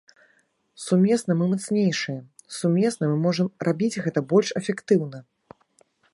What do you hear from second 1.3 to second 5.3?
мы мацнейшыя, сумесна мы можам рабіць гэта больш эфектыўна.